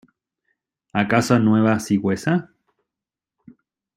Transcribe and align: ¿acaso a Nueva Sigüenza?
¿acaso 0.93 1.35
a 1.35 1.39
Nueva 1.39 1.79
Sigüenza? 1.79 2.49